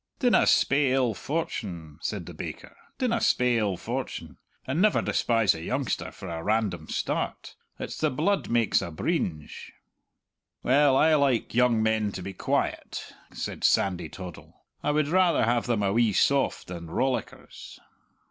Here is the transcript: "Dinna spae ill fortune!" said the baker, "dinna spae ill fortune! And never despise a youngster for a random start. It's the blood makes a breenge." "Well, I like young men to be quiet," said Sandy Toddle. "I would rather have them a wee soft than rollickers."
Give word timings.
"Dinna 0.17 0.47
spae 0.47 0.89
ill 0.93 1.13
fortune!" 1.13 1.99
said 2.01 2.25
the 2.25 2.33
baker, 2.33 2.75
"dinna 2.97 3.21
spae 3.21 3.57
ill 3.59 3.77
fortune! 3.77 4.37
And 4.65 4.81
never 4.81 4.99
despise 4.99 5.53
a 5.53 5.61
youngster 5.61 6.11
for 6.11 6.27
a 6.27 6.41
random 6.41 6.87
start. 6.89 7.55
It's 7.77 7.99
the 7.99 8.09
blood 8.09 8.49
makes 8.49 8.81
a 8.81 8.89
breenge." 8.89 9.73
"Well, 10.63 10.97
I 10.97 11.13
like 11.13 11.53
young 11.53 11.83
men 11.83 12.11
to 12.13 12.23
be 12.23 12.33
quiet," 12.33 13.13
said 13.31 13.63
Sandy 13.63 14.09
Toddle. 14.09 14.65
"I 14.81 14.89
would 14.89 15.07
rather 15.07 15.43
have 15.45 15.67
them 15.67 15.83
a 15.83 15.93
wee 15.93 16.13
soft 16.13 16.65
than 16.65 16.87
rollickers." 16.87 17.77